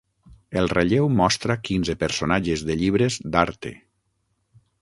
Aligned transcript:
El 0.61 0.69
relleu 0.71 1.09
mostra 1.19 1.57
quinze 1.69 1.97
personatges 2.05 2.65
de 2.71 2.81
llibres 2.81 3.21
d'Harte. 3.37 3.75